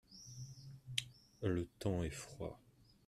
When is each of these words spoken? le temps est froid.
le 1.43 1.67
temps 1.77 2.01
est 2.01 2.09
froid. 2.09 2.59